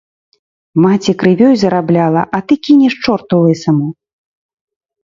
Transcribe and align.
Маці 0.85 1.11
крывёй 1.25 1.53
зарабляла, 1.65 2.21
а 2.39 2.43
ты 2.49 2.53
кінеш 2.69 2.93
чорту 3.05 3.35
лысаму. 3.47 3.87